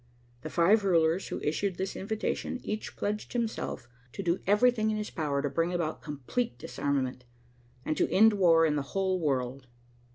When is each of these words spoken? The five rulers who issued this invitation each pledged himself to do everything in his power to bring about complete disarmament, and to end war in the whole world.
The 0.41 0.49
five 0.49 0.83
rulers 0.83 1.27
who 1.27 1.39
issued 1.41 1.75
this 1.77 1.95
invitation 1.95 2.59
each 2.63 2.95
pledged 2.95 3.33
himself 3.33 3.87
to 4.13 4.23
do 4.23 4.39
everything 4.47 4.89
in 4.89 4.97
his 4.97 5.11
power 5.11 5.43
to 5.43 5.47
bring 5.51 5.71
about 5.71 6.01
complete 6.01 6.57
disarmament, 6.57 7.23
and 7.85 7.95
to 7.97 8.11
end 8.11 8.33
war 8.33 8.65
in 8.65 8.75
the 8.77 8.81
whole 8.97 9.19
world. 9.19 9.67